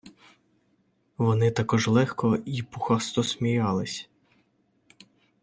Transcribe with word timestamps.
Вони 1.17 1.51
також 1.51 1.87
легко 1.87 2.37
й 2.45 2.61
пухасто 2.61 3.23
сміялись. 3.23 4.09